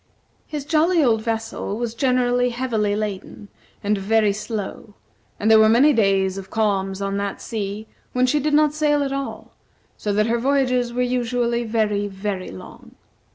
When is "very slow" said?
3.99-4.95